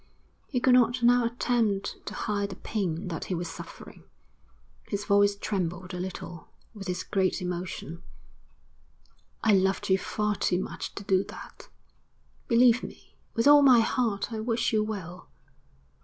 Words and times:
He 0.47 0.59
could 0.59 0.73
not 0.73 1.03
now 1.03 1.25
attempt 1.27 1.97
to 2.07 2.15
hide 2.15 2.49
the 2.49 2.55
pain 2.55 3.09
that 3.09 3.25
he 3.25 3.35
was 3.35 3.47
suffering. 3.47 4.03
His 4.87 5.05
voice 5.05 5.35
trembled 5.35 5.93
a 5.93 5.99
little 5.99 6.47
with 6.73 6.87
his 6.87 7.03
great 7.03 7.39
emotion. 7.39 8.01
'I 9.43 9.53
loved 9.53 9.89
you 9.91 9.99
far 9.99 10.35
too 10.35 10.59
much 10.59 10.95
to 10.95 11.03
do 11.03 11.23
that. 11.25 11.69
Believe 12.47 12.81
me, 12.81 13.15
with 13.35 13.45
all 13.47 13.61
my 13.61 13.81
heart 13.81 14.33
I 14.33 14.39
wish 14.39 14.73
you 14.73 14.83
well. 14.83 15.29